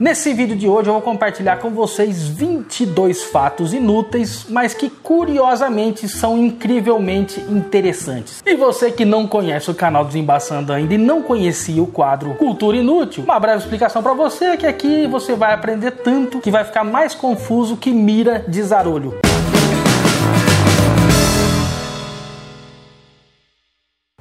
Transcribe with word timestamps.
Nesse 0.00 0.32
vídeo 0.32 0.56
de 0.56 0.66
hoje 0.66 0.88
eu 0.88 0.94
vou 0.94 1.02
compartilhar 1.02 1.58
com 1.58 1.68
vocês 1.68 2.26
22 2.26 3.24
fatos 3.24 3.74
inúteis, 3.74 4.46
mas 4.48 4.72
que 4.72 4.88
curiosamente 4.88 6.08
são 6.08 6.38
incrivelmente 6.38 7.38
interessantes. 7.50 8.42
E 8.46 8.56
você 8.56 8.90
que 8.90 9.04
não 9.04 9.26
conhece 9.26 9.70
o 9.70 9.74
canal 9.74 10.02
Desembaçando 10.02 10.72
ainda 10.72 10.94
e 10.94 10.96
não 10.96 11.20
conhecia 11.20 11.82
o 11.82 11.86
quadro 11.86 12.34
Cultura 12.36 12.78
Inútil, 12.78 13.24
uma 13.24 13.38
breve 13.38 13.58
explicação 13.58 14.02
para 14.02 14.14
você 14.14 14.56
que 14.56 14.66
aqui 14.66 15.06
você 15.06 15.34
vai 15.34 15.52
aprender 15.52 15.90
tanto 15.90 16.40
que 16.40 16.50
vai 16.50 16.64
ficar 16.64 16.82
mais 16.82 17.14
confuso 17.14 17.76
que 17.76 17.92
mira 17.92 18.42
de 18.48 18.62
zarolho. 18.62 19.18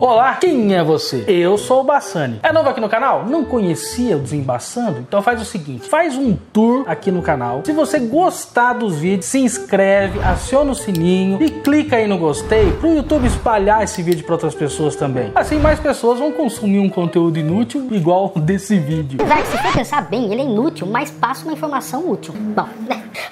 Olá, 0.02 0.36
quem 0.36 0.74
é 0.74 0.82
você? 0.82 1.26
Eu 1.28 1.58
sou 1.58 1.82
o 1.82 1.84
Bassani. 1.84 2.40
É 2.42 2.54
novo 2.54 2.70
aqui 2.70 2.80
no 2.80 2.88
canal? 2.88 3.26
Não 3.26 3.44
conhecia 3.44 4.16
o 4.16 4.20
Desembaçando? 4.22 5.00
Então 5.00 5.22
faz 5.22 5.42
o 5.42 5.44
seguinte, 5.44 5.90
faz 5.90 6.16
um 6.16 6.38
tour 6.54 6.86
aqui 6.88 7.12
no 7.12 7.22
canal. 7.22 7.64
Se 7.66 7.74
você 7.74 8.00
gostar 8.00 8.72
dos 8.72 8.98
vídeos, 8.98 9.26
se 9.26 9.40
inscreve, 9.40 10.18
aciona 10.22 10.72
o 10.72 10.76
sininho 10.76 11.44
e 11.44 11.50
clica 11.50 11.98
aí 11.98 12.08
no 12.08 12.18
gostei 12.18 12.72
para 12.72 12.88
o 12.88 12.96
YouTube 12.96 13.28
espalhar 13.28 13.84
esse 13.84 14.02
vídeo 14.02 14.24
para 14.24 14.36
outras 14.36 14.56
pessoas 14.56 14.96
também. 14.96 15.34
Assim 15.36 15.60
mais 15.60 15.82
pessoas 15.82 16.18
vão 16.18 16.32
consumir 16.32 16.80
um 16.80 16.90
conteúdo 16.90 17.38
inútil 17.38 17.86
igual 17.92 18.32
desse 18.40 18.80
vídeo. 18.80 19.20
Apesar 19.20 19.42
que 19.42 19.48
se 19.50 19.58
for 19.58 19.74
pensar 19.74 20.02
bem, 20.04 20.32
ele 20.32 20.44
é 20.44 20.46
inútil, 20.46 20.88
mas 20.88 21.12
passa 21.12 21.44
uma 21.44 21.52
informação 21.52 22.10
útil. 22.10 22.34
Bom, 22.34 22.70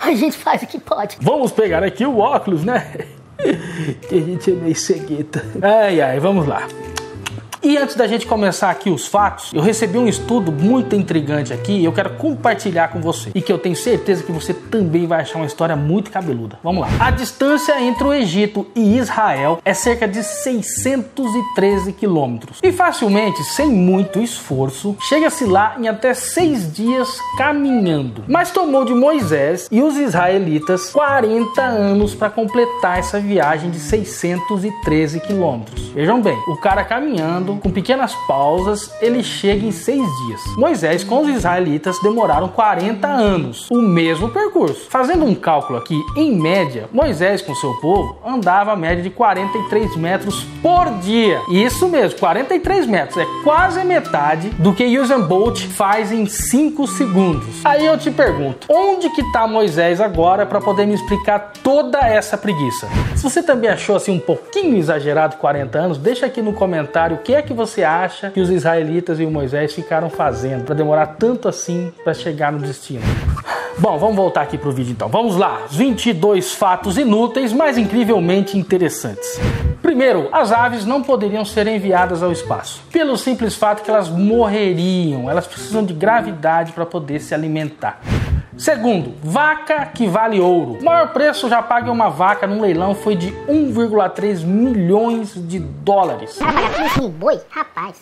a 0.02 0.14
gente 0.14 0.36
faz 0.36 0.64
o 0.64 0.68
que 0.68 0.82
pode. 0.82 1.16
Vamos 1.22 1.54
pegar 1.54 1.82
aqui 1.82 2.06
o 2.06 2.18
óculos, 2.18 2.66
né? 2.66 3.08
que 4.08 4.16
a 4.16 4.22
gente 4.22 4.52
é 4.52 4.54
meio 4.54 4.76
cegueta. 4.76 5.44
Ai, 5.62 6.02
ai, 6.02 6.20
vamos 6.20 6.48
lá. 6.48 6.68
E 7.68 7.78
antes 7.78 7.98
da 7.98 8.08
gente 8.08 8.26
começar 8.26 8.70
aqui 8.70 8.90
os 8.90 9.08
fatos, 9.08 9.52
eu 9.54 9.62
recebi 9.62 9.98
um 9.98 10.08
estudo 10.08 10.54
muito 10.54 10.96
intrigante 10.96 11.52
aqui 11.52 11.74
e 11.74 11.84
eu 11.84 11.92
quero 11.92 12.12
compartilhar 12.12 12.88
com 12.88 13.02
você. 13.02 13.30
E 13.36 13.42
que 13.42 13.52
eu 13.52 13.58
tenho 13.58 13.76
certeza 13.76 14.24
que 14.24 14.32
você 14.32 14.54
também 14.54 15.06
vai 15.06 15.20
achar 15.20 15.38
uma 15.38 15.46
história 15.46 15.76
muito 15.76 16.10
cabeluda. 16.10 16.58
Vamos 16.64 16.84
lá. 16.84 16.88
A 16.98 17.12
distância 17.12 17.78
entre 17.82 18.06
o 18.06 18.14
Egito 18.14 18.66
e 18.74 18.98
Israel 18.98 19.60
é 19.66 19.74
cerca 19.74 20.08
de 20.08 20.24
613 20.24 21.92
quilômetros. 21.92 22.60
E 22.64 22.72
facilmente, 22.72 23.44
sem 23.44 23.68
muito 23.68 24.18
esforço, 24.22 24.96
chega-se 25.02 25.44
lá 25.44 25.76
em 25.78 25.90
até 25.90 26.14
seis 26.14 26.72
dias 26.72 27.20
caminhando. 27.38 28.24
Mas 28.30 28.50
tomou 28.50 28.86
de 28.86 28.94
Moisés 28.94 29.68
e 29.70 29.82
os 29.82 29.98
israelitas 29.98 30.90
40 30.92 31.62
anos 31.62 32.16
para 32.16 32.30
completar 32.30 32.98
essa 32.98 33.20
viagem 33.20 33.70
de 33.70 33.80
613 33.80 35.20
quilômetros. 35.20 35.90
Vejam 35.90 36.22
bem, 36.22 36.38
o 36.48 36.56
cara 36.56 36.86
caminhando 36.86 37.57
com 37.58 37.70
pequenas 37.70 38.14
pausas, 38.28 38.92
ele 39.02 39.24
chega 39.24 39.66
em 39.66 39.72
seis 39.72 40.06
dias. 40.26 40.42
Moisés 40.58 41.04
com 41.04 41.22
os 41.22 41.30
israelitas 41.30 42.00
demoraram 42.02 42.48
40 42.48 43.08
anos, 43.08 43.68
o 43.70 43.82
mesmo 43.82 44.30
percurso. 44.30 44.88
Fazendo 44.90 45.26
um 45.26 45.36
cálculo 45.36 45.80
aqui, 45.80 46.00
em 46.16 46.36
média, 46.40 46.90
Moisés 46.92 47.42
com 47.42 47.56
seu 47.56 47.74
povo 47.76 48.18
andava 48.26 48.74
a 48.74 48.76
média 48.76 49.04
de 49.04 49.10
43 49.10 49.96
metros 49.96 50.44
por 50.62 50.90
dia. 51.00 51.42
Isso 51.50 51.88
mesmo, 51.88 52.20
43 52.20 52.88
metros, 52.88 53.18
é 53.18 53.26
quase 53.44 53.84
metade 53.84 54.50
do 54.50 54.74
que 54.74 54.98
Usain 54.98 55.22
Bolt 55.22 55.66
faz 55.68 56.12
em 56.12 56.26
5 56.26 56.88
segundos. 56.88 57.66
Aí 57.66 57.86
eu 57.86 57.98
te 57.98 58.12
pergunto, 58.12 58.68
onde 58.70 59.10
que 59.10 59.22
está 59.22 59.48
Moisés 59.48 60.00
agora 60.02 60.46
para 60.46 60.62
poder 60.62 60.86
me 60.86 60.94
explicar 60.94 61.54
toda 61.64 62.00
essa 62.00 62.38
preguiça? 62.38 62.88
Se 63.16 63.24
você 63.24 63.42
também 63.42 63.70
achou 63.70 63.96
assim 63.96 64.12
um 64.12 64.20
pouquinho 64.20 64.78
exagerado 64.78 65.38
40 65.38 65.78
anos, 65.78 65.98
deixa 65.98 66.26
aqui 66.26 66.42
no 66.42 66.54
comentário 66.54 67.18
o 67.18 67.20
que 67.20 67.34
é 67.34 67.42
que 67.48 67.54
você 67.54 67.84
acha 67.84 68.30
que 68.30 68.42
os 68.42 68.50
israelitas 68.50 69.20
e 69.20 69.26
o 69.26 69.32
Moisés 69.32 69.74
ficaram 69.74 70.10
fazendo 70.10 70.66
para 70.66 70.76
demorar 70.76 71.16
tanto 71.18 71.48
assim 71.48 71.92
para 72.04 72.14
chegar 72.14 72.52
no 72.52 72.60
destino? 72.60 73.02
Bom, 73.80 73.98
vamos 73.98 74.16
voltar 74.16 74.42
aqui 74.42 74.58
pro 74.58 74.72
vídeo 74.72 74.92
então. 74.92 75.08
Vamos 75.08 75.38
lá, 75.38 75.62
22 75.70 76.54
fatos 76.54 76.98
inúteis, 76.98 77.54
mas 77.54 77.78
incrivelmente 77.78 78.58
interessantes. 78.58 79.40
Primeiro, 79.82 80.28
as 80.32 80.52
aves 80.52 80.84
não 80.84 81.02
poderiam 81.02 81.46
ser 81.46 81.68
enviadas 81.68 82.22
ao 82.22 82.32
espaço, 82.32 82.82
pelo 82.92 83.16
simples 83.16 83.56
fato 83.56 83.84
que 83.84 83.90
elas 83.90 84.10
morreriam. 84.10 85.30
Elas 85.30 85.48
precisam 85.48 85.86
de 85.86 85.94
gravidade 85.94 86.74
para 86.74 86.86
poder 86.86 87.22
se 87.22 87.34
alimentar. 87.34 88.02
Segundo, 88.58 89.14
vaca 89.24 89.86
que 89.86 90.08
vale 90.08 90.40
ouro. 90.40 90.78
O 90.82 90.84
maior 90.84 91.14
preço 91.14 91.48
já 91.48 91.62
pago 91.62 91.88
em 91.88 91.92
uma 91.92 92.10
vaca 92.10 92.48
num 92.48 92.60
leilão 92.60 92.96
foi 92.96 93.16
de 93.16 93.32
1,3 93.48 94.44
milhões 94.44 95.34
de 95.36 95.60
dólares. 95.60 96.40
Um 97.02 97.10
boi? 97.10 97.40
Rapaz. 97.50 97.96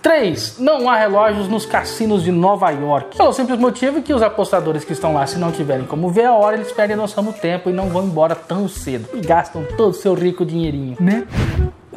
3. 0.00 0.58
Não 0.58 0.88
há 0.88 0.96
relógios 0.96 1.48
nos 1.48 1.66
cassinos 1.66 2.22
de 2.22 2.30
Nova 2.30 2.70
York. 2.70 3.16
Pelo 3.16 3.32
simples 3.32 3.58
motivo 3.58 4.00
que 4.00 4.14
os 4.14 4.22
apostadores 4.22 4.84
que 4.84 4.92
estão 4.92 5.12
lá, 5.12 5.26
se 5.26 5.38
não 5.38 5.50
tiverem 5.50 5.84
como 5.84 6.08
ver 6.08 6.26
a 6.26 6.34
hora, 6.34 6.56
eles 6.56 6.70
perdem 6.70 6.96
noção 6.96 7.24
do 7.24 7.32
tempo 7.32 7.68
e 7.68 7.72
não 7.72 7.88
vão 7.88 8.04
embora 8.04 8.34
tão 8.34 8.68
cedo. 8.68 9.08
E 9.14 9.20
gastam 9.20 9.64
todo 9.76 9.90
o 9.90 9.94
seu 9.94 10.14
rico 10.14 10.46
dinheirinho, 10.46 10.96
né? 11.00 11.26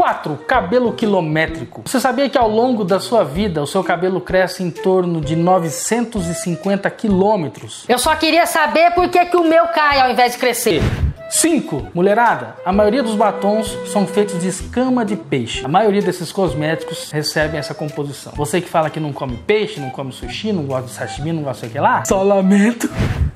4. 0.01 0.35
Cabelo 0.47 0.93
quilométrico. 0.93 1.83
Você 1.85 1.99
sabia 1.99 2.27
que 2.27 2.35
ao 2.35 2.49
longo 2.49 2.83
da 2.83 2.99
sua 2.99 3.23
vida 3.23 3.61
o 3.61 3.67
seu 3.67 3.83
cabelo 3.83 4.19
cresce 4.19 4.63
em 4.63 4.71
torno 4.71 5.21
de 5.21 5.35
950 5.35 6.89
quilômetros? 6.89 7.85
Eu 7.87 7.99
só 7.99 8.15
queria 8.15 8.47
saber 8.47 8.95
por 8.95 9.09
que, 9.09 9.23
que 9.25 9.37
o 9.37 9.43
meu 9.43 9.67
cai 9.67 9.99
ao 9.99 10.09
invés 10.09 10.31
de 10.33 10.39
crescer. 10.39 10.81
5. 11.29 11.89
Mulherada, 11.93 12.55
a 12.65 12.73
maioria 12.73 13.03
dos 13.03 13.13
batons 13.13 13.77
são 13.93 14.07
feitos 14.07 14.41
de 14.41 14.47
escama 14.47 15.05
de 15.05 15.15
peixe. 15.15 15.63
A 15.63 15.67
maioria 15.67 16.01
desses 16.01 16.31
cosméticos 16.31 17.11
recebem 17.11 17.59
essa 17.59 17.75
composição. 17.75 18.33
Você 18.35 18.59
que 18.59 18.67
fala 18.67 18.89
que 18.89 18.99
não 18.99 19.13
come 19.13 19.37
peixe, 19.37 19.79
não 19.79 19.91
come 19.91 20.11
sushi, 20.11 20.51
não 20.51 20.63
gosta 20.63 20.87
de 20.87 20.93
sashimi, 20.93 21.31
não 21.31 21.43
gosta 21.43 21.67
de 21.67 21.73
que 21.73 21.79
lá, 21.79 22.03
só 22.05 22.23
lamento. 22.23 22.89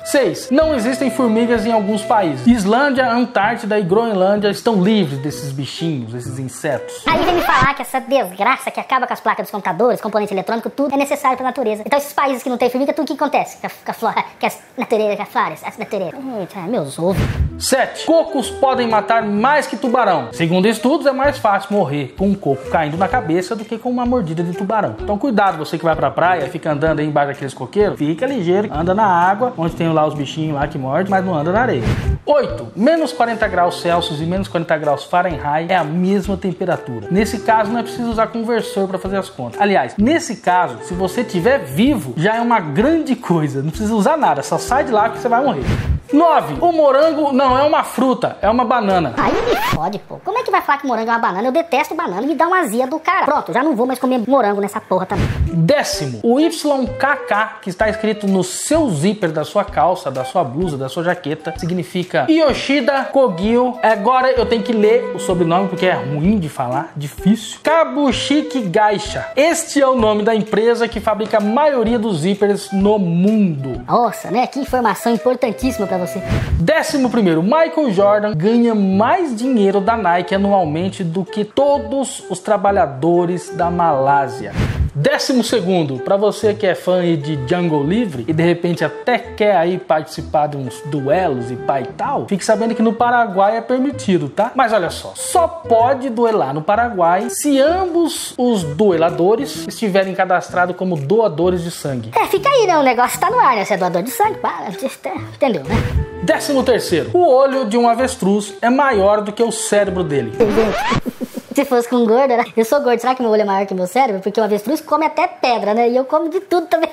6. 0.06 0.52
Não 0.52 0.76
existem 0.76 1.10
formigas 1.10 1.66
em 1.66 1.72
alguns 1.72 2.04
países. 2.04 2.46
Islândia, 2.46 3.12
Antártida 3.12 3.80
e 3.80 3.84
Groenlândia 3.84 4.50
estão 4.50 4.82
livres 4.82 5.18
desses 5.20 5.52
bichinhos, 5.52 6.14
desses 6.14 6.38
insetos. 6.38 7.04
Aí 7.08 7.24
vem 7.26 7.36
me 7.36 7.42
falar 7.42 7.74
que 7.74 7.82
essa 7.82 8.00
desgraça 8.00 8.70
que 8.70 8.80
acaba 8.80 9.08
com 9.08 9.14
as 9.14 9.20
placas 9.20 9.46
dos 9.46 9.52
computadores, 9.52 10.00
componentes 10.00 10.32
eletrônicos, 10.32 10.72
tudo 10.76 10.94
é 10.94 10.98
necessário 10.98 11.36
para 11.36 11.48
a 11.48 11.50
natureza. 11.50 11.82
Então 11.84 11.98
esses 11.98 12.14
países 12.14 12.44
que 12.44 12.50
não 12.50 12.58
tem 12.58 12.70
formiga, 12.70 12.94
tudo 12.94 13.08
que 13.08 13.14
acontece? 13.14 13.58
Com 13.58 13.92
a, 13.92 13.94
flora, 13.94 14.24
com 14.40 14.46
a 14.46 14.52
natureza, 14.78 15.24
a 15.24 15.26
flora, 15.26 15.56
a 15.64 15.80
natureza. 15.80 16.18
Eita, 16.40 16.60
meus 16.62 17.00
ovos. 17.00 17.22
7. 17.58 18.06
Cocos 18.06 18.50
podem 18.50 18.88
matar 18.88 19.24
mais 19.24 19.66
que 19.66 19.76
tubarão. 19.76 20.30
Segundo 20.34 20.68
estudos, 20.68 21.08
é 21.08 21.12
mais 21.12 21.40
fácil 21.40 21.74
morrer 21.74 22.14
com 22.18 22.28
um 22.28 22.36
coco 22.36 22.70
caindo 22.70 22.98
na 22.98 23.08
cabeça 23.08 23.56
do 23.56 23.66
que 23.66 23.78
com 23.78 23.90
uma 23.90 24.06
mordida 24.06 24.44
de 24.44 24.54
tubarão. 24.54 24.96
Então 25.00 25.18
cuidado, 25.18 25.58
você 25.58 25.78
que 25.78 25.84
vai 25.84 25.96
pra 25.96 26.12
praia, 26.12 26.48
fica 26.50 26.72
andando 26.72 27.00
aí 27.00 27.08
embaixo 27.08 27.30
daqueles 27.30 27.54
coqueiros, 27.54 27.98
fica 27.98 28.28
ligeiro, 28.28 28.70
anda 28.72 28.94
na 28.94 29.06
água, 29.08 29.54
onde 29.58 29.76
tem 29.76 29.88
lá 29.96 30.06
os 30.06 30.14
bichinhos 30.14 30.56
lá 30.56 30.68
que 30.68 30.78
mordem, 30.78 31.10
mas 31.10 31.26
não 31.26 31.34
anda 31.34 31.52
na 31.52 31.62
areia. 31.62 31.84
8. 32.26 32.74
Menos 32.76 33.14
40 33.14 33.48
graus 33.48 33.82
Celsius 33.82 34.20
e 34.20 34.26
menos 34.26 34.48
40 34.48 34.78
graus 34.78 35.04
Fahrenheit 35.06 35.72
é 35.72 35.76
a 35.76 35.84
mesma 35.84 36.36
temperatura. 36.36 37.08
Nesse 37.10 37.40
caso, 37.40 37.72
não 37.72 37.80
é 37.80 37.84
preciso 37.84 38.10
usar 38.10 38.28
conversor 38.28 38.88
para 38.88 38.98
fazer 38.98 39.18
as 39.18 39.30
contas. 39.30 39.60
Aliás, 39.62 39.96
nesse 39.98 40.38
caso, 40.38 40.80
se 40.84 40.94
você 40.94 41.22
estiver 41.22 41.60
vivo, 41.60 42.14
já 42.18 42.36
é 42.36 42.42
uma 42.42 42.60
grande 42.60 43.16
coisa. 43.16 43.62
Não 43.62 43.70
precisa 43.70 43.94
usar 43.94 44.18
nada, 44.18 44.44
só 44.44 44.58
sai 44.58 44.84
de 44.84 44.92
lá 44.92 45.10
que 45.10 45.20
você 45.20 45.30
vai 45.30 45.44
morrer. 45.44 45.64
9. 46.12 46.56
O 46.62 46.72
morango 46.72 47.32
não 47.32 47.58
é 47.58 47.64
uma 47.64 47.84
fruta, 47.84 48.38
é 48.42 48.50
uma 48.50 48.66
banana. 48.66 49.14
Aí 49.18 49.34
me 49.34 49.56
fode, 49.76 50.00
pô. 50.00 50.20
Como 50.24 50.38
é 50.38 50.44
que 50.44 50.52
vai 50.52 50.62
falar 50.62 50.80
que 50.80 50.88
morango 50.88 51.10
é 51.10 51.14
uma 51.14 51.20
banana? 51.20 51.48
Eu 51.48 51.52
detesto 51.52 51.96
banana, 51.96 52.22
me 52.22 52.36
dá 52.36 52.48
uma 52.48 52.60
azia 52.60 52.88
do 52.88 53.00
cara. 53.00 53.26
Pronto, 53.26 53.54
já 53.54 53.64
não 53.64 53.76
vou 53.76 53.86
mais 53.86 54.00
comer 54.00 54.22
morango 54.28 54.62
nessa 54.62 54.80
porra 54.80 55.06
também. 55.06 55.28
Décimo, 55.54 56.20
o 56.24 56.40
YKK 56.40 57.60
que 57.62 57.70
está 57.70 57.90
escrito 57.90 58.28
no 58.28 58.44
seu 58.44 58.90
zíper 58.90 59.32
da 59.32 59.44
sua 59.44 59.64
calça, 59.64 60.12
da 60.12 60.24
sua 60.24 60.44
blusa, 60.44 60.78
da 60.78 60.90
sua 60.90 61.04
jaqueta, 61.04 61.54
significa 61.58 62.26
Yoshida 62.30 63.06
Kogyo. 63.06 63.78
Agora 63.82 64.32
eu 64.32 64.46
tenho 64.46 64.64
que 64.64 64.74
ler 64.74 65.16
o 65.16 65.20
sobrenome 65.20 65.70
porque 65.70 65.86
é 65.86 65.94
ruim 65.94 66.38
de 66.40 66.50
falar, 66.50 66.92
difícil. 66.96 67.60
Kabushiki 67.64 68.62
Gaisha. 68.62 69.28
Este 69.36 69.82
é 69.82 69.88
o 69.88 69.96
nome 69.96 70.24
da 70.24 70.36
empresa 70.36 70.88
que 70.88 71.00
fabrica 71.00 71.38
a 71.38 71.42
maioria 71.42 71.98
dos 71.98 72.20
zíperes 72.20 72.72
no 72.72 72.98
mundo. 73.00 73.82
Nossa, 73.88 74.32
né? 74.32 74.48
Que 74.48 74.60
informação 74.60 75.14
importantíssima 75.14 75.88
pra 75.88 75.95
você. 75.98 76.22
Décimo 76.60 77.10
primeiro, 77.10 77.42
Michael 77.44 77.92
Jordan 77.92 78.34
ganha 78.36 78.74
mais 78.74 79.36
dinheiro 79.36 79.80
da 79.80 79.98
Nike 79.98 80.36
anualmente 80.36 81.04
do 81.04 81.24
que 81.24 81.44
todos 81.44 82.24
os 82.30 82.40
trabalhadores 82.40 83.50
da 83.56 83.70
Malásia. 83.70 84.54
Décimo 84.98 85.44
segundo, 85.44 86.00
para 86.00 86.16
você 86.16 86.54
que 86.54 86.66
é 86.66 86.74
fã 86.74 87.02
de 87.18 87.36
Django 87.36 87.84
Livre 87.84 88.24
e 88.30 88.32
de 88.32 88.42
repente 88.42 88.82
até 88.82 89.18
quer 89.18 89.58
aí 89.58 89.78
participar 89.78 90.48
de 90.48 90.56
uns 90.56 90.82
duelos 90.86 91.52
e 91.52 91.58
pai 91.58 91.84
e 91.84 91.94
tal, 91.94 92.26
fique 92.30 92.46
sabendo 92.46 92.74
que 92.74 92.82
no 92.82 92.94
Paraguai 92.94 93.58
é 93.58 93.62
permitido, 93.62 94.30
tá? 94.30 94.54
Mas 94.56 94.72
olha 94.72 94.90
só, 94.90 95.12
só 95.14 95.50
pode 95.50 96.10
duelar 96.10 96.54
no 96.54 96.62
Paraguai 96.62 97.30
se 97.30 97.60
ambos 97.60 98.34
os 98.38 98.64
dueladores 98.64 99.68
estiverem 99.68 100.16
cadastrados 100.16 100.78
como 100.78 100.96
doadores 100.96 101.62
de 101.62 101.72
sangue. 101.72 102.12
É, 102.16 102.26
fica 102.28 102.48
aí, 102.48 102.66
né? 102.66 102.78
O 102.78 102.84
negócio 102.84 103.20
tá 103.20 103.30
no 103.30 103.38
ar, 103.38 103.54
né? 103.58 103.66
Você 103.66 103.74
é 103.74 103.78
doador 103.78 104.02
de 104.02 104.12
sangue, 104.12 104.38
para, 104.38 104.70
entendeu, 104.70 105.64
né? 105.66 105.76
Décimo 106.24 106.64
terceiro, 106.64 107.12
o 107.14 107.28
olho 107.28 107.66
de 107.66 107.78
um 107.78 107.90
avestruz 107.90 108.54
é 108.62 108.70
maior 108.70 109.22
do 109.22 109.34
que 109.34 109.44
o 109.44 109.52
cérebro 109.52 110.06
dele. 110.06 110.32
Se 111.56 111.64
fosse 111.64 111.88
com 111.88 112.06
gordo, 112.06 112.36
né? 112.36 112.44
Eu 112.58 112.66
sou 112.66 112.82
gordo, 112.82 113.00
será 113.00 113.16
que 113.16 113.22
meu 113.22 113.32
olho 113.32 113.44
é 113.44 113.46
maior 113.46 113.66
que 113.66 113.74
meu 113.74 113.88
cérebro? 113.88 114.22
Porque 114.22 114.42
o 114.42 114.44
avestruz 114.44 114.82
come 114.82 115.06
até 115.06 115.26
pedra, 115.26 115.74
né? 115.74 115.88
E 115.88 115.96
eu 115.96 116.04
como 116.04 116.28
de 116.28 116.42
tudo 116.42 116.68
também. 116.68 116.90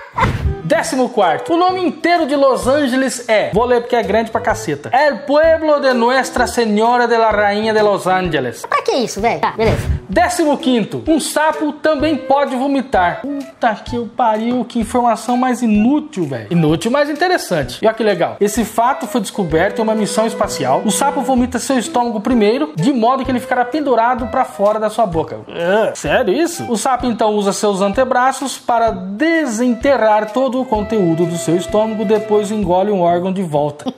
Décimo 0.64 1.10
quarto. 1.10 1.52
O 1.52 1.56
nome 1.58 1.84
inteiro 1.84 2.26
de 2.26 2.34
Los 2.34 2.66
Angeles 2.66 3.28
é, 3.28 3.50
vou 3.52 3.66
ler 3.66 3.82
porque 3.82 3.96
é 3.96 4.02
grande 4.02 4.30
pra 4.30 4.40
caceta. 4.40 4.90
El 4.90 5.26
Pueblo 5.26 5.80
de 5.80 5.92
Nuestra 5.92 6.46
Senhora 6.46 7.06
de 7.06 7.18
la 7.18 7.30
Rainha 7.30 7.74
de 7.74 7.82
Los 7.82 8.06
Angeles. 8.06 8.64
Pra 8.64 8.80
que 8.80 8.92
isso, 8.92 9.20
velho? 9.20 9.40
Tá, 9.40 9.50
beleza. 9.50 9.99
Décimo 10.10 10.58
quinto. 10.58 11.04
Um 11.06 11.20
sapo 11.20 11.72
também 11.72 12.16
pode 12.16 12.56
vomitar. 12.56 13.20
Puta 13.20 13.74
que 13.76 13.96
o 13.96 14.06
pariu, 14.06 14.64
que 14.64 14.80
informação 14.80 15.36
mais 15.36 15.62
inútil, 15.62 16.24
velho. 16.24 16.48
Inútil, 16.50 16.90
mas 16.90 17.08
interessante. 17.08 17.78
E 17.80 17.86
olha 17.86 17.94
que 17.94 18.02
legal. 18.02 18.36
Esse 18.40 18.64
fato 18.64 19.06
foi 19.06 19.20
descoberto 19.20 19.78
em 19.78 19.82
uma 19.82 19.94
missão 19.94 20.26
espacial. 20.26 20.82
O 20.84 20.90
sapo 20.90 21.20
vomita 21.20 21.60
seu 21.60 21.78
estômago 21.78 22.20
primeiro, 22.20 22.72
de 22.74 22.92
modo 22.92 23.24
que 23.24 23.30
ele 23.30 23.38
ficará 23.38 23.64
pendurado 23.64 24.26
para 24.26 24.44
fora 24.44 24.80
da 24.80 24.90
sua 24.90 25.06
boca. 25.06 25.38
É, 25.48 25.94
sério 25.94 26.34
isso? 26.34 26.64
O 26.68 26.76
sapo 26.76 27.06
então 27.06 27.34
usa 27.34 27.52
seus 27.52 27.80
antebraços 27.80 28.58
para 28.58 28.90
desenterrar 28.90 30.32
todo 30.32 30.60
o 30.60 30.64
conteúdo 30.64 31.24
do 31.24 31.36
seu 31.36 31.56
estômago, 31.56 32.04
depois 32.04 32.50
engole 32.50 32.90
um 32.90 33.00
órgão 33.00 33.32
de 33.32 33.42
volta. 33.42 33.92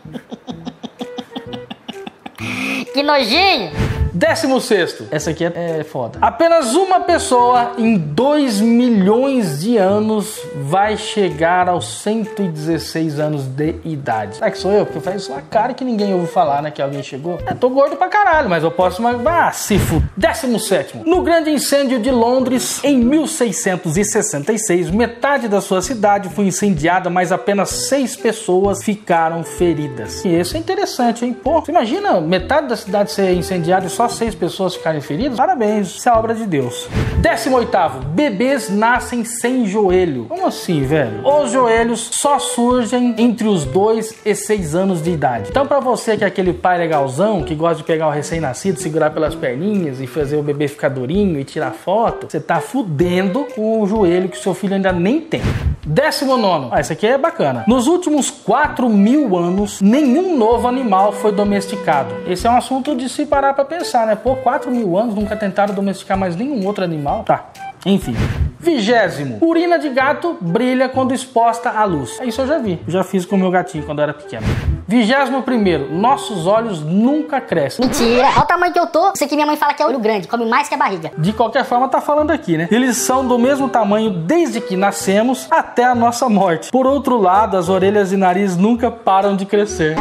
Que 2.93 3.03
nojinho! 3.03 3.92
Décimo 4.23 4.61
sexto. 4.61 5.09
Essa 5.11 5.31
aqui 5.31 5.45
é, 5.45 5.81
é 5.81 5.83
foda. 5.83 6.21
Apenas 6.23 6.77
uma 6.77 7.01
pessoa 7.01 7.73
em 7.77 7.99
2 7.99 8.61
milhões 8.61 9.61
de 9.61 9.77
anos 9.77 10.41
vai 10.55 10.97
chegar 10.97 11.69
aos 11.69 12.03
116 12.03 13.19
anos 13.19 13.47
de 13.47 13.75
idade. 13.85 14.37
Será 14.37 14.49
que 14.49 14.59
sou 14.59 14.71
eu? 14.71 14.87
Porque 14.87 15.01
faz 15.01 15.27
uma 15.27 15.43
cara 15.43 15.75
que 15.75 15.85
ninguém 15.85 16.15
ouve 16.15 16.29
falar, 16.29 16.63
né? 16.63 16.71
Que 16.71 16.81
alguém 16.81 17.03
chegou. 17.03 17.41
É, 17.45 17.53
tô 17.53 17.69
gordo 17.69 17.97
pra 17.97 18.07
caralho, 18.07 18.49
mas 18.49 18.63
eu 18.63 18.71
posso... 18.71 19.03
Mas, 19.03 19.27
ah, 19.27 19.51
se 19.51 19.77
fuder. 19.77 20.09
Décimo 20.17 20.61
sétimo. 20.61 21.03
No 21.05 21.23
grande 21.23 21.51
incêndio 21.51 21.99
de 21.99 22.13
Londres, 22.13 22.79
em 22.85 22.99
1666, 22.99 24.89
metade 24.91 25.49
da 25.49 25.61
sua 25.61 25.83
cidade 25.83 26.29
foi 26.29 26.47
incendiada, 26.47 27.11
mas 27.11 27.33
apenas 27.33 27.71
seis 27.71 28.15
pessoas 28.15 28.85
ficaram 28.85 29.43
feridas. 29.43 30.25
E 30.25 30.29
isso 30.29 30.57
é 30.57 30.61
interessante, 30.61 31.25
hein? 31.25 31.33
Pô, 31.33 31.61
você 31.61 31.73
imagina 31.73 32.21
metade 32.21 32.69
da 32.69 32.77
cidade 32.77 33.11
ser 33.11 33.33
incendiada 33.33 33.87
e 33.87 33.91
só 33.91 34.12
seis 34.15 34.35
pessoas 34.35 34.75
ficarem 34.75 35.01
feridas? 35.01 35.37
Parabéns, 35.37 35.89
isso 35.89 36.09
é 36.09 36.13
obra 36.13 36.35
de 36.35 36.47
Deus. 36.47 36.89
18 37.21 37.73
bebês 38.09 38.69
nascem 38.69 39.25
sem 39.25 39.67
joelho. 39.67 40.27
Como 40.29 40.47
assim, 40.47 40.83
velho? 40.83 41.27
Os 41.27 41.51
joelhos 41.51 42.11
só 42.13 42.39
surgem 42.39 43.15
entre 43.19 43.47
os 43.47 43.65
2 43.65 44.15
e 44.25 44.35
6 44.35 44.75
anos 44.75 45.03
de 45.03 45.11
idade. 45.11 45.49
Então, 45.51 45.67
para 45.67 45.81
você 45.81 46.17
que 46.17 46.25
é 46.25 46.27
aquele 46.27 46.53
pai 46.53 46.79
legalzão 46.79 47.43
que 47.43 47.55
gosta 47.55 47.77
de 47.77 47.85
pegar 47.85 48.09
o 48.09 48.11
recém-nascido, 48.11 48.79
segurar 48.79 49.11
pelas 49.11 49.35
perninhas 49.35 50.01
e 50.01 50.07
fazer 50.07 50.37
o 50.37 50.43
bebê 50.43 50.69
ficar 50.69 50.89
durinho 50.89 51.39
e 51.39 51.45
tirar 51.45 51.73
foto, 51.73 52.27
você 52.29 52.41
tá 52.41 52.61
fudendo 52.61 53.47
com 53.55 53.81
o 53.81 53.87
joelho 53.87 54.29
que 54.29 54.39
seu 54.39 54.55
filho 54.55 54.75
ainda 54.75 54.93
nem 54.93 55.21
tem. 55.21 55.43
Décimo 55.85 56.37
nono. 56.37 56.69
Ah, 56.71 56.81
esse 56.81 56.93
aqui 56.93 57.07
é 57.07 57.19
bacana. 57.19 57.65
Nos 57.67 57.87
últimos 57.87 58.31
4 58.31 58.89
mil 58.89 59.37
anos, 59.37 59.81
nenhum 59.81 60.37
novo 60.37 60.69
animal 60.69 61.13
foi 61.13 61.33
domesticado. 61.33 62.15
Esse 62.27 62.47
é 62.47 62.51
um 62.51 62.57
assunto 62.57 62.95
de 62.95 63.09
se 63.09 63.27
parar 63.27 63.53
pra 63.53 63.65
pensar, 63.65 64.02
né? 64.07 64.15
Pô, 64.15 64.37
4 64.37 64.71
mil 64.71 64.97
anos 64.97 65.15
nunca 65.15 65.37
tentaram 65.37 65.75
domesticar 65.75 66.17
mais 66.17 66.37
nenhum 66.37 66.67
outro 66.67 66.85
animal. 66.85 67.25
Tá, 67.25 67.47
enfim. 67.85 68.15
Vigésimo. 68.59 69.39
Urina 69.41 69.79
de 69.79 69.89
gato 69.91 70.39
brilha 70.41 70.89
quando 70.89 71.13
exposta 71.13 71.71
à 71.71 71.85
luz. 71.85 72.21
Isso 72.23 72.43
eu 72.43 72.47
já 72.47 72.59
vi. 72.59 72.81
já 72.87 73.03
fiz 73.03 73.27
com 73.27 73.37
o 73.37 73.39
meu 73.39 73.51
gatinho 73.51 73.85
quando 73.85 73.99
eu 73.99 74.05
era 74.05 74.15
pequeno. 74.15 74.47
Vigésimo 74.87 75.43
primeiro. 75.43 75.93
Nossos 75.93 76.47
olhos 76.47 76.81
nunca 76.81 77.41
crescem. 77.41 77.85
Mentira. 77.85 78.29
Olha 78.29 78.41
o 78.41 78.47
tamanho 78.47 78.73
que 78.73 78.79
eu 78.79 78.87
tô. 78.87 79.13
Isso 79.15 79.25
aqui 79.25 79.35
minha 79.35 79.47
mãe 79.47 79.57
fala 79.57 79.75
que 79.75 79.83
é 79.83 79.87
olho 79.87 79.99
grande. 79.99 80.29
Come 80.29 80.45
mais 80.47 80.69
que 80.69 80.75
a 80.75 80.79
barriga. 80.79 81.13
De 81.17 81.33
qualquer 81.33 81.65
forma, 81.65 81.89
tá 81.89 82.01
falando 82.01 82.31
aqui, 82.31 82.57
né? 82.57 82.69
Eles 82.71 82.97
são 82.97 83.27
do 83.27 83.39
mesmo 83.39 83.69
tamanho 83.69 84.11
desde 84.11 84.61
que 84.61 84.77
nascemos 84.77 85.47
até 85.51 85.85
a 85.85 85.95
nossa 85.95 86.29
morte. 86.29 86.71
Por 86.71 86.87
outro 86.87 87.19
lado, 87.21 87.57
as 87.57 87.69
orelhas 87.69 88.13
e 88.13 88.17
nariz 88.17 88.57
nunca 88.57 88.91
param 88.91 89.37
de 89.37 89.47
crescer. 89.47 89.95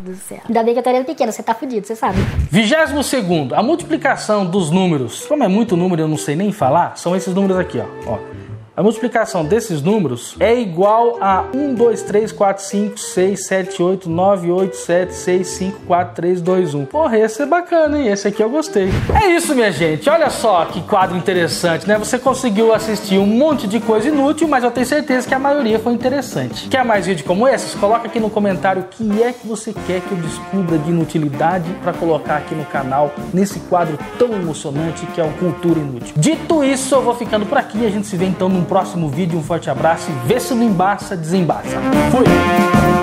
do 0.00 0.14
céu. 0.16 0.38
Ainda 0.46 0.62
bem 0.62 0.74
que 0.74 0.82
tô 0.82 0.90
orelha 0.90 1.04
pequena. 1.04 1.32
Você 1.32 1.42
tá 1.42 1.54
fudido, 1.54 1.86
você 1.86 1.94
sabe. 1.96 2.18
Vigésimo 2.50 3.02
segundo. 3.02 3.54
A 3.54 3.62
multiplicação 3.62 4.44
dos 4.46 4.70
números. 4.70 5.24
Como 5.26 5.44
é 5.44 5.48
muito 5.48 5.76
número, 5.76 6.02
eu 6.02 6.08
não 6.08 6.16
sei 6.16 6.36
nem 6.36 6.52
falar. 6.52 6.96
São 6.96 7.14
esses 7.14 7.34
números 7.34 7.56
aqui, 7.58 7.78
ó. 7.80 8.12
ó. 8.12 8.18
A 8.76 8.82
multiplicação 8.82 9.44
desses 9.44 9.80
números 9.80 10.34
é 10.40 10.52
igual 10.52 11.18
a 11.20 11.44
1, 11.54 11.74
2, 11.74 12.02
3, 12.02 12.32
4, 12.32 12.64
5, 12.64 12.98
6, 12.98 13.46
7, 13.46 13.80
8, 13.80 14.10
9, 14.10 14.50
8, 14.50 14.76
7, 14.76 15.14
6, 15.14 15.46
5, 15.46 15.80
4, 15.86 16.14
3, 16.16 16.42
2, 16.42 16.74
1. 16.74 16.84
Porra, 16.86 17.16
esse 17.16 17.40
é 17.40 17.46
bacana, 17.46 18.00
hein? 18.00 18.08
Esse 18.08 18.26
aqui 18.26 18.42
eu 18.42 18.50
gostei. 18.50 18.90
É 19.22 19.28
isso, 19.28 19.54
minha 19.54 19.70
gente. 19.70 20.10
Olha 20.10 20.28
só 20.28 20.64
que 20.64 20.80
quadro 20.80 21.16
interessante, 21.16 21.86
né? 21.86 21.96
Você 21.96 22.18
conseguiu 22.18 22.74
assistir 22.74 23.16
um 23.16 23.26
monte 23.26 23.68
de 23.68 23.78
coisa 23.78 24.08
inútil, 24.08 24.48
mas 24.48 24.64
eu 24.64 24.72
tenho 24.72 24.86
certeza 24.86 25.28
que 25.28 25.34
a 25.34 25.38
maioria 25.38 25.78
foi 25.78 25.92
interessante. 25.92 26.68
Quer 26.68 26.84
mais 26.84 27.06
vídeo 27.06 27.24
como 27.24 27.46
esses? 27.46 27.76
Coloca 27.76 28.08
aqui 28.08 28.18
no 28.18 28.28
comentário 28.28 28.82
o 28.82 28.86
que 28.86 29.22
é 29.22 29.32
que 29.32 29.46
você 29.46 29.72
quer 29.86 30.00
que 30.00 30.10
eu 30.10 30.18
descubra 30.18 30.78
de 30.78 30.90
inutilidade 30.90 31.70
para 31.80 31.92
colocar 31.92 32.38
aqui 32.38 32.56
no 32.56 32.64
canal, 32.64 33.14
nesse 33.32 33.60
quadro 33.60 33.96
tão 34.18 34.32
emocionante 34.32 35.06
que 35.06 35.20
é 35.20 35.24
o 35.24 35.30
Cultura 35.34 35.78
Inútil. 35.78 36.12
Dito 36.16 36.64
isso, 36.64 36.92
eu 36.92 37.02
vou 37.02 37.14
ficando 37.14 37.46
por 37.46 37.56
aqui. 37.56 37.86
A 37.86 37.90
gente 37.90 38.08
se 38.08 38.16
vê 38.16 38.24
então 38.24 38.48
próximo 38.64 39.08
vídeo. 39.08 39.38
Um 39.38 39.42
forte 39.42 39.70
abraço 39.70 40.10
e 40.10 40.28
vê 40.28 40.40
se 40.40 40.54
não 40.54 40.62
embaça, 40.62 41.16
desembaça. 41.16 41.76
Fui! 42.10 42.93